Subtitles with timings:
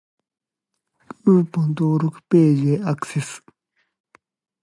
[1.23, 3.43] クーポン登録ページへアクセス